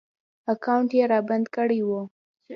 اکاونټ 0.53 0.89
ېې 0.97 1.03
رابند 1.11 1.45
کړی 1.55 1.79
و 1.87 1.89